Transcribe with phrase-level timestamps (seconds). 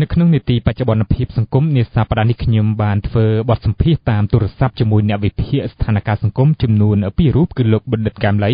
[0.00, 8.52] នៅក្នុងនីតិបច្ចុប្បន្នភាពសង្គមនាសប្តាហ៍នេះខ្ញុំបានធ្វើបទសម្ភាសន៍តាមទូរស័ព្ទជាមួយអ្នកវិភាគស្ថានភាពសង្គមចំនួនពីររូបគឺលោកបណ្ឌិតកែមលី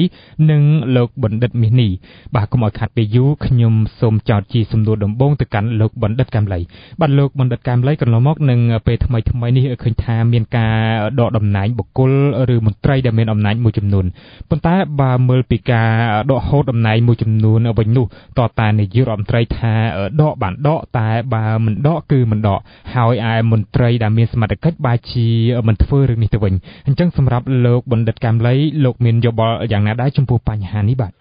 [0.50, 0.62] និង
[0.96, 1.90] លោកបណ្ឌិតមាសនេះ
[2.34, 6.60] បាទកុំឲ្យខាត់ពេលយូរខ្ញុំសូមចោទជាសំណួរដំបូងទៅកាន់លោកបណ្ឌិតកែមលី
[7.00, 10.76] បាទលោកបណ្ឌិតកែមលីកន្លងមកនឹងពេលថ្មីថ្មីនេះឃើញថាមានការ
[11.20, 12.12] ដកតំណែងបុគ្គល
[12.54, 14.04] ឬមន្ត្រីដែលមានអំណាចមួយចំនួន
[14.50, 15.88] ប៉ុន្តែបើមើលពីការ
[16.30, 18.06] ដកហូតតំណែងមួយចំនួនវិញនោះ
[18.38, 19.72] តតែនាយករដ្ឋមន្ត្រីថា
[20.20, 22.60] ដកបានដកតែបើមិនដកគឺមិនដក
[22.94, 25.28] ហើយឯមន្ត្រីដែលមានសមត្ថកិច្ចបែរជា
[25.68, 26.54] មិនធ្វើរឿងនេះទៅវិញ
[26.86, 31.12] អញ្ចឹងសម្រាប់លោកបណ្ឌិតកាមលីលោកមានយោបល់យ៉ាងណាដែរចំពោះបញ្ហានេះបាទ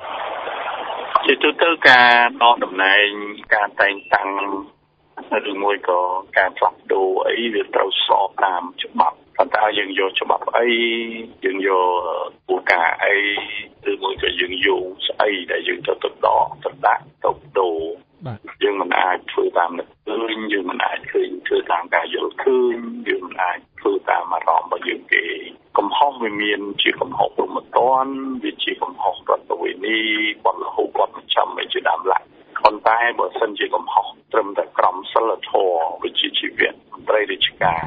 [1.26, 2.12] ជាទូទៅការ
[2.44, 3.08] ដកតំណែង
[3.55, 4.30] ការតែងតាំង
[5.52, 6.00] ឬមួយក៏
[6.38, 10.70] ការផ្លាស់ប្ដូរអីវាត្រូវស្របតាមច្បាប់ប៉ុន្តែយើងយកច្បាប់អី
[11.45, 11.86] យើងយក
[12.48, 13.16] គោលការណ៍អី
[13.91, 17.80] ឬមួយក៏យើងយកស្អីដែលយើងទៅទៅដកទៅដាក់ទៅដូរ
[18.64, 20.01] យើងមិនអាចធ្វើតាមនឹកឃើ
[20.38, 25.23] ញយើងមិនអាចឃើញធ្វើតាមការយល់ឃើញយើងមិនអាចធ្វើតាមអារម្មណ៍របស់យើងទេ
[25.78, 28.05] កំហុសវាមានជាកំហុសព្រមត្តន
[28.44, 30.00] វាជាកំហុសរដ្ឋវិនី
[30.44, 32.25] គាត់រហូតគាត់មិនចាំមិនជាដើមឡាក់
[32.63, 37.81] ប៉ុន្តែបើសិនជាកំហុសត្រឹមតែក្រមសីលធម៌វិជ្ជាជីវៈមន្ត្រីរាជការ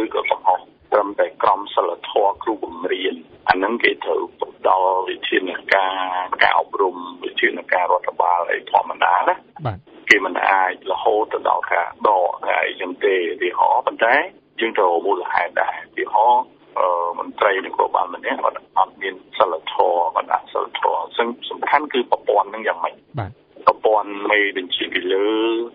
[0.00, 0.60] ឬក៏កំហុស
[0.92, 3.14] ត្រឹមតែក្រមសីលធម៌គ្រូបង្រៀន
[3.48, 5.94] អានឹងគេត្រូវផ្ដល់វិធានការ
[6.42, 9.34] ការអប់រំវិធានការរដ្ឋបាលអីធម្មតាណា
[9.66, 9.78] បាទ
[10.10, 14.14] គេមិនអាចរហូតទៅដល់ការដកហើយអីចឹងទេឧទាហរណ៍ប៉ុន្តែ
[14.60, 16.44] យើងត្រូវមូលហេតុដែរឧទាហរណ៍
[16.78, 16.86] អឺ
[17.18, 23.30] មន្ត្រីនគរបាលម្នាក់គាត់អត់មានសិលធម៌គាត់អត់សិលធម៌ซึ่งសំខាន់គឺប្រព័ន្ធនឹងយ៉ាងម៉េចបាទ
[23.66, 25.28] ប្រព័ន្ធមេបញ្ជាពីលើ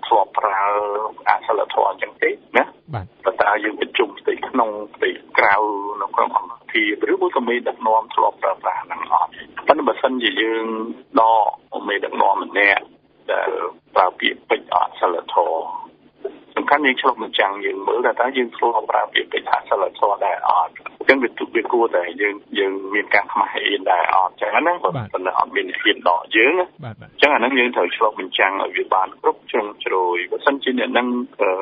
[0.07, 0.63] ធ្លាប់ប្រើ
[1.29, 5.55] អសិលធម៌អញ្ចឹងទេណាបាទប៉ុន្តែយើងប្រជុំផ្ទៃក្នុងផ្ទៃក្រៅ
[6.01, 9.29] នៅក្នុងអង្គភាពឬមួយក៏មេដឹកនាំធ្លាប់ប្រើប្រាស់ហ្នឹងអត់
[9.67, 10.65] ប៉ុន្តែបើសិនជាយើង
[11.19, 11.47] ដក
[11.87, 12.83] មេដឹកនាំម្នាក់
[13.31, 13.49] ដែល
[13.95, 15.85] ប្រើពាក្យពេចន៍អសិលធម៌
[16.55, 31.07] សំខាន់យើងឆ្លុះបញ្ចាំងយើងមើលថាតើយើងធ្លាប់ប្រើពាក្យពេចន៍អសិលធម៌ដែរអត់អញ្ចឹងវាទុកវាគួរតែយើងយើងមានការខ្មាស់អៀនដែរអត់អញ្ចឹងណាបើប៉ុន្តែអត់មានហ៊ានដកយើងអញ្ចឹងអាហ្នឹងយើងត្រូវឆ្លុះបញ្ចាំងឲ្យវាបានគ្រប់ជ្រុងជ្រោយបើមិនជាអ្នកហ្នឹង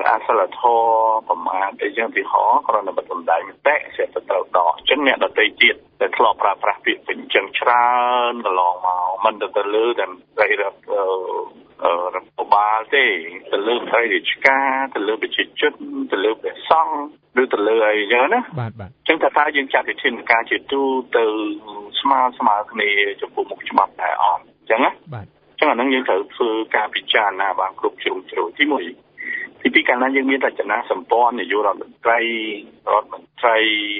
[0.09, 0.85] អសិលធម៌
[1.27, 7.87] ប្រមាថអីចឹងទីហោគ្រាន់តែបដិសម្ដែងមតិ sẽ ទៅត្រូវដកអញ្ចឹងអ្នកដទៃទៀតដែលធ្លាប់ប្រើប្រាស់ពាក្យពេចន៍អញ្ចឹងច្រើ
[8.31, 11.62] នកន្លងមកមិនទៅលើតែរដ្ឋ
[12.15, 13.05] រដ្ឋបាលទេ
[13.51, 15.73] ទៅលើមន្ត្រីរាជការទៅលើប្រជាជន
[16.11, 20.81] ទៅលើព្រះសង្ឃឬទៅលើអីចឹងណាបាទបាទអញ្ចឹងថាតើយើងចាត់វិធានការជាទូ
[21.17, 21.25] ទៅ
[21.99, 22.89] ស្មើស្មើគ្នា
[23.21, 32.19] ចំពោះមុខច្បាប់ដែរអត់អញ្ចឹងណាបាទអញ្ចឹងអានឹងយើងត្រូវធ្វើការពិចារណាបានគ្រប់ជ្រុងជ្រោយទី1ទីពីរកាលណាយើងមានរចនាសម្ព័ន្ធនយោបាយរដ្ឋមន្ត្រី
[32.91, 33.57] រដ្ឋមន្ត្រី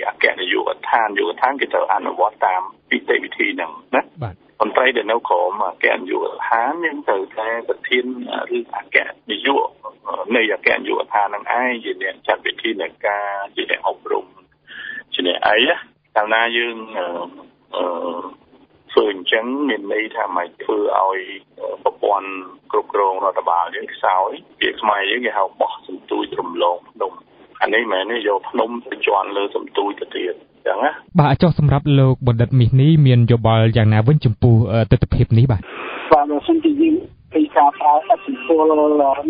[0.07, 8.06] អគ្គនាយកដ្ឋាននាយកដ្ឋានគេត្រូវអនុវត្តតាមពីតិវិធីហ្នឹងណាបាទ មន្ត្រីដែលនៅក្រោមអគ្គនាយកដ្ឋានយើងត្រូវតែប្រធាន
[8.57, 8.97] ឬអគ្គ
[9.29, 9.68] នាយក
[10.35, 13.25] នៃអគ្គនាយកដ្ឋាននឹងឯងជាអ្នកចាត់វិធីនៃការ
[13.56, 14.25] ជាអ្នកអប់រំ
[15.13, 15.78] ជាអ្នកអីណា
[16.16, 16.75] កាលណាយើង
[17.75, 17.85] អឺ
[18.91, 21.19] ធ្វើអញ្ចឹងមានន័យថាមិនធ្វើឲ្យ
[21.84, 22.29] ប្រព័ន្ធ
[22.72, 24.29] គ្រប់គ្រងរដ្ឋបាលយើងខ្សោយ
[24.62, 27.13] វាខ្មែរយើងគេហៅបោះសន្ទូចរំលងភ្នំ
[27.62, 30.35] អានេះមែនទេយកភ្នំទៅជន់លើសន្ទូចទៅទៀត
[30.68, 34.56] ចឹងណាបាទចុះសម្រាប់លោកបណ្ឌិតមាសនេះមានយោបល់យ៉ាងណាវិញចំពោះ
[34.91, 35.62] ទស្សនវិជ្ជានេះបាទ
[36.13, 36.96] បាទបើសិនជាយើង
[37.34, 38.62] ពីការប្រើអតិពល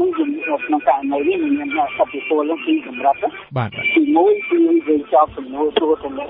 [0.02, 0.30] នឹងយើង
[0.66, 3.16] ក្នុងករណីនេះមានអតិពលនឹងពីកម្រិត
[3.58, 4.58] បាទទី1គឺ
[4.88, 6.26] យើងចោទសំណួរសួរទៅលើ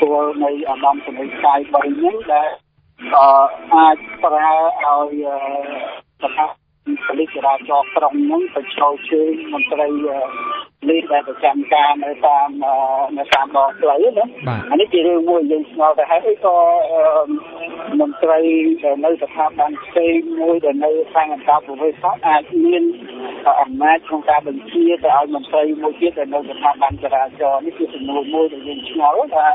[0.00, 2.48] ពលនៃអាដាមសម័យកាយ3ហ្នឹងដែល
[3.74, 4.50] អាចប្រើ
[4.84, 5.24] ឲ្យ
[6.22, 6.50] ស្ថាប
[7.06, 9.88] ប៉ូលីសចរាចរណ៍ក្រុងហ្នឹងទៅចូលជើងមន្ត្រី
[10.86, 12.48] លេខដែលប្រចាំការនៅតាម
[13.18, 14.24] នៅតាមដងផ្លូវណា
[14.70, 16.56] អានេះជារឿងមួយយើងស្គាល់ទៅហើយក៏
[18.00, 18.40] មន្ត្រី
[18.82, 22.82] ដែលនៅស្ថាប័នផ្សេងមួយដែលនៅខាងអន្តរប្រវេសន៍អាចមាន
[23.62, 29.46] អំណាចក្នុងការបញ្ជាទៅឲ្យមន្ត្រីមួយទៀតដែលនៅស្ថាប័នចរាចរណ៍នេះជាសំណួរមួយដែលយើងឆ្ងល់ថា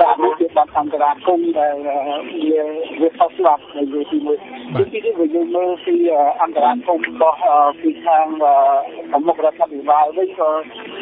[0.00, 2.62] តាមនេះជាបាត់អន្តរាគមដែលវា
[3.00, 4.36] វាខុសច្បាប់នៅទីមួយ
[4.76, 5.94] ទីពីរគឺយើងមើលពី
[6.42, 7.38] អន្តរាគមរបស់
[7.80, 8.26] ពីខាង
[9.10, 10.50] ប្រមុខរដ្ឋាភិបាលវិញក៏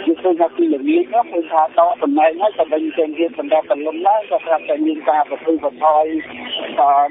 [0.07, 6.05] យើងឃើញថាពីល្ងាចនោះគឺថាដកតំណែងហើយក៏ដឹងចេញទៀតសម្រាប់ពលំឡើងក៏ប្រាប់តែមានការប្រព្រឹត្តបន្ថយ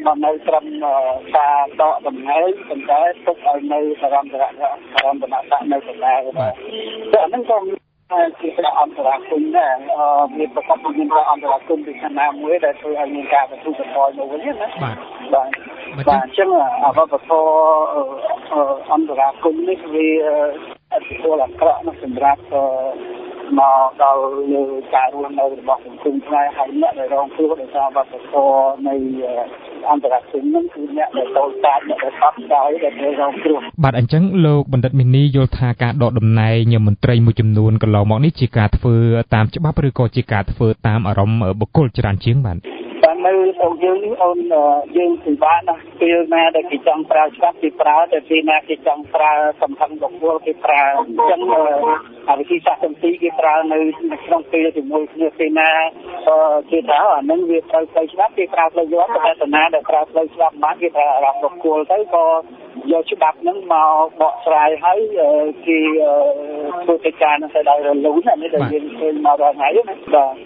[0.06, 0.66] មកនៅត្រឹម
[1.38, 4.50] ការដកតំណែងប៉ុន្តែទុកឲ្យនៅសរំតរៈ
[4.94, 6.54] សរំតរៈនៅកណ្ដាលបាទ
[7.14, 7.79] តែអានឹងក៏
[8.42, 10.06] ជាការអន្តរាគមដែរអឺ
[10.38, 14.96] មានប្រកបមានការអន្តរាគមពីខាងណាមួយដែលធ្វើឲ្យមានការបន្ទុកបន្ថយមកវិញណាបាទ
[15.34, 15.50] បាទ
[16.08, 16.50] បាទអញ្ចឹង
[16.86, 17.32] អបបធ
[18.94, 20.10] អន្តរាគមនេះវា
[20.94, 22.42] អតិពលអាក្រក់ណាស់សម្រាប់
[23.60, 24.24] មកដល់
[24.54, 24.64] លើ
[24.96, 28.96] ការរស់នៅរបស់សង្គមខ្មែរហើយអ្នកដែលរងគ្រោះដោយសារវប្បធម៌នៃ
[29.92, 38.96] អន្តរជាតិនឹងគឺអ្នកដែលតូចតាចអ្នកដែលបត់ដោយដែលត្រូវរងគ្រោះបាទអញ្ចឹងលោកបណ្ឌិតមីនីយល់ថាការដកតំណែងមន្ត្រីមួយចំនួនកន្លងមកនេះជាការធ្វើ
[39.34, 42.58] តាមច្បាប់ឬក៏ជាការធ្វើតាមអារម្មណ៍បុគ្គលច្រើនជាងបាទ
[43.60, 44.38] តាមនៅក្នុងយើងនេះអូន
[44.98, 51.40] យើងពិបាកណាស់ពេលណាដែលគេចង់ប្រើច្បាប់គេប្រើតែពេលណាគេចង់ប្រើសំខាន់បុគ្គលគេប្រើអញ្ចឹង
[52.30, 53.80] អាវិធីសាស្ត្រទាំងពីរគេប្រើនៅ
[54.26, 55.72] ក្នុងពេលជាមួយគ្នាពេលណា
[56.72, 62.26] គេថាអានឹងវាត្រូវផ្លូវច្បាប់គេប្រើផ្លូវយន្តតែតាណាដែលប្រើផ្លូវច្បាប់បានគេថាអារម្មណ៍បុគ្គលទៅក៏
[62.92, 65.00] យកច្បាប់ហ្នឹងមកបកស្រាយហើយ
[65.68, 65.80] គេ
[66.84, 70.00] ធ្វើកិច្ចការហ្នឹងទៅដោយរលូនអានេះដែលយើងឃើញមករាល់ថ្ងៃណាបាទ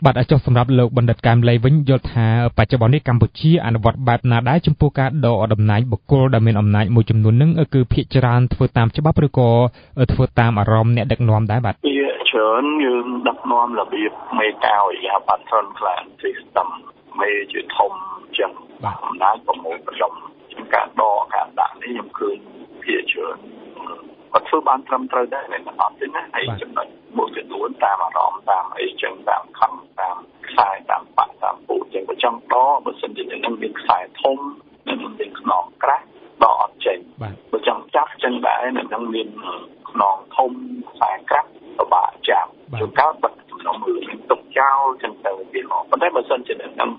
[0.06, 2.28] បាទអាចចុះសម្រាប់លោកបណ្ឌិតកែមលីវិញយល់ថា
[2.58, 9.50] បច្ចុប្បន្ននេះកម្ពុជាអនុវត្តបែបណាដែរចំពោះការដកតំណែងបុគ្គលដែលមានអំណាចមួយចំនួនហ្នឹងគឺភាគច្រើនធ្វើតាមច្បាប់ឬក៏
[10.14, 16.68] ធ្វើតាមអារម្មណ៍អ្នកដឹកនាំដែរបាទភាគច្រើនយើងដឹកនាំរបៀបមេតាវិយាបត្រ Frontline System
[17.20, 17.92] មេជាធំ
[18.40, 18.52] ចឹង
[18.84, 20.14] បាទអំណាចប្រមូលផ្ដុំ
[20.74, 22.38] ការដកការដាក់នេះខ្ញុំឃើញ
[22.84, 23.38] ភាគច្រើន
[24.32, 30.16] គាត់ធ្វើបានត្រឹមត្រូវដែរមិនអត់ទេណាហើយចំណុចមួយចំនួនតាមអារម្មណ៍តាមអីចឹងតាមខំតាម
[30.48, 30.73] ខ្សែតាមបាក់តាមពូ
[32.24, 34.38] ចឹងបើចង់ដកបើសិនជានឹងមានខ្សែធំ
[34.88, 36.06] និងមានខ្នងក្រាស់
[36.44, 36.98] ដកអត់ចេញ
[37.52, 39.28] បើចង់ចាប់ចឹងដែរនឹងមាន
[39.90, 40.52] ខ្នងធំ
[40.92, 42.50] ខ្សែក្រាស់ពិបាកចាប់
[42.80, 46.92] ជួនកាលបាត់ចំណងមើលទុកចោលចឹងទៅវាអត់ប៉ុន្តែបើសិនជានឹង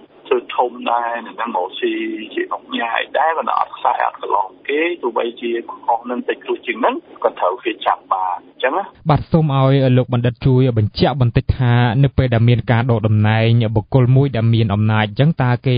[0.65, 1.93] ធ្វើធំដែរនឹងមកស៊ី
[2.35, 6.95] ជាអង្គញាយដែរក៏អត់ខ្សែអត់កន្លងគេទោះបីជាកំហុសនឹងតិចគ្រូជាងហ្នឹង
[7.25, 11.73] ក៏ត្រូវគេចាប់បានអញ្ចឹងណាបាទសូមឲ្យលោកបណ្ឌិតជួយបញ្ជាក់បន្តិចថា
[12.03, 15.77] នៅពេលដែលមានការដកតំណែងបុគ្គលមួយដែលមានអំណាចអញ្ចឹងតើគេ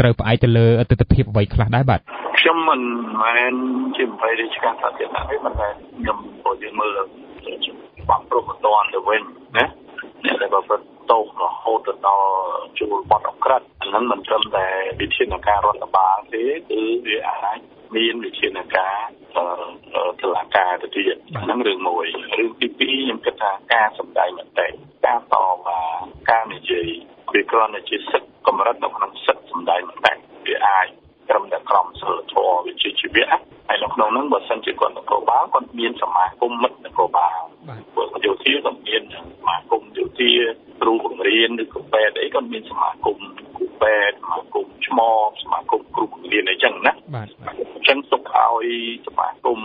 [0.00, 2.00] ត្រូវផ្អែកទៅលើទស្សនវិជ្ជាអ្វីខ្លះដែរបាទ
[2.38, 2.80] ខ្ញុំមិន
[3.22, 3.54] មែន
[3.96, 5.68] ជាអ្វីរាជការសាធារណៈទេប៉ុន្តែ
[5.98, 6.98] ខ្ញុំក៏យើងមើល
[8.08, 9.22] បាក់ព្រមតនទៅវិញ
[9.56, 9.66] ណា
[10.24, 12.30] អ្នកដែលប្រព្រឹត្ត ទោសរហូតទៅដល់
[12.78, 14.66] ជួលបទអក្រិតអាហ្នឹងមិនត្រឹមតែ
[15.00, 17.58] វិធានការរដ្ឋបាលទេគឺវាអាច
[17.96, 18.96] មានវិធានការ
[20.22, 22.06] តុលាការទៅទៀតហ្នឹងរឿងមួយ
[22.38, 24.68] រឿងទី2ខ្ញុំគិតថាការសម្ដែងមតិ
[25.06, 25.34] ការត
[25.66, 25.80] វ៉ា
[26.30, 26.88] ការនិយាយ
[27.32, 30.12] វាគ្រាន់តែជាសិទ្ធិកម្រិតនៅក្នុងសិទ្ធិសម្ដែងមតិ
[30.46, 30.86] វាអាច
[31.28, 33.26] ត្រឹមតែក្រមសីលធម៌វិជ្ជាជីវៈ
[33.68, 37.42] ហើយនៅក្នុងហ្នឹងបើសិនជាគាត់នគរបាលគាត់មានសមាគមមិត្តនគរបាល
[37.94, 39.16] ពួកយោធាក៏មានស
[39.46, 40.30] មាគមយោធា
[40.82, 43.18] គ្រូបង្រៀនឬក៏ពេទ្យអីក៏មានសមាគម
[43.56, 48.66] គ្រូពេទ្យសមាគមឆ្មបសមាគមគ្រូបង្រៀនអីចឹងណាបាទអញ្ចឹងទុកឲ្យ
[49.06, 49.60] សមាគម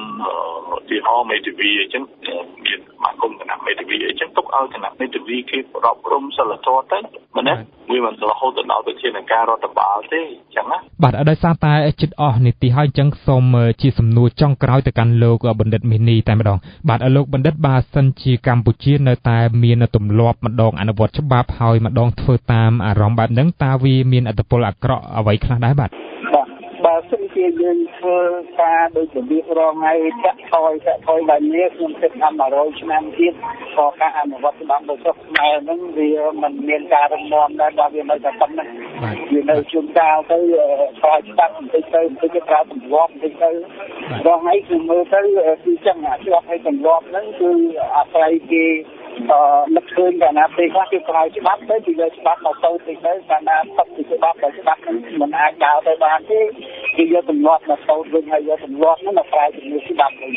[0.78, 2.04] ឧទាហរណ៍មេធាវីអញ្ចឹង
[2.68, 7.00] មានសមាគមគណៈមេធាវីអញ្ចឹងទុកឲ្យគណៈមេធាវីគេប្រອບរំសិលធម៌ទៅ
[7.36, 7.54] មែនទេ
[7.92, 16.58] វាមិនរហូតដល់ទៅជាការរដ្ឋបាលទេអញ្ចឹងណាបាទដោយសារតែចិត្តអស់នីតិហើយអញ្ចឹងសូមជាសំណួរចុងក្រោយទៅកាន់លោកបណ្ឌិតមីនីតែម្ដង
[16.90, 26.27] បាទលោកបណ្ឌិតបើសិនជាកម្ពុជានៅតែមានទម្លាប់ម្ដងអនុវត្តច្បាប់ហើយម្ដងធ្វើតាមអារម្មណ៍បែបហ្នឹងតើវាមានអត្តពលអាក្រក់អ្វីខ្លះដែរបាទបើសិន
[27.38, 28.20] ជាយើងធ្វើ
[28.62, 29.94] ការដូចរបៀបរងថ្ងៃ
[30.24, 33.34] ចាក់ថយចាក់ថយបែបនេះខ្ញុំគិតថា100ឆ្នាំទៀត
[33.76, 36.10] ក៏ការអនុវត្តច្បាប់របស់ខ្មែរហ្នឹងវា
[36.42, 38.70] មិនមានការរំលំដែរបើវានៅតែប៉ុណ្ណឹង
[39.34, 40.40] វានៅជួនកាលទៅ
[41.02, 43.50] ថយច្បាប់បន្តិចទៅបន្តិចទៅប្រើទម្លាប់បន្តិចទៅ
[44.28, 45.22] រងថ្ងៃគឺមើលទៅ
[45.64, 47.50] គឺចឹងអាច្បាប់ឲ្យទម្លាប់ហ្នឹងគឺ
[47.96, 48.66] អាស្រ័យគេ
[49.76, 56.40] នឹកឃើញកាលណាពេលខ្លះគេប្រើច្បាប់ទៅពីលើច្បាប់មកទៅទៅទៅកាលណាផុតពីច្បាប់ទៅច្បាប់ហ្នឹងមិនអាចដើរទៅបានទេ
[56.98, 60.32] គេយកទម្លាប់មកទៅវិញហើយយកទម្លាប់ហ្នឹងមកប្រើជាមួយច្បាប់វិញ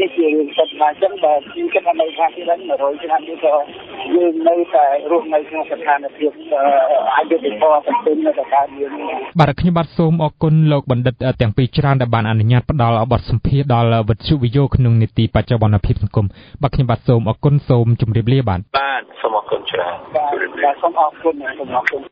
[0.00, 3.54] នេះជារឿងសិទ្ធិមកចឹងបើខ្ញុំគិតថានៅខាងទីនេះ100ឆ្នាំនេះក៏
[4.14, 6.30] យើងនៅតែរស់នៅក្នុងស្ថានភាព
[7.16, 8.90] អយុត្តិធម៌ទៅពេញនៅតែកើតមាន
[9.38, 16.26] បាទខ្ញុំបាទសូមអរគុណលោកបណ្ឌិតទាំងពីរច្រើនដែលបានអនុញ្ញាតផ្ដល់បទសម្ភាសន៍ដល់វិទ្យុវិយោក្នុងនីតិបច្ចុប្បន្នភាពសង្គម
[16.62, 19.94] បាទខ្ញុំបាទសូមអរគុណសូមជម្រាបលាបាទបាទសូមអរគុណច្រើន
[20.64, 22.02] បាទសូមអរគុណសូមអរគុណ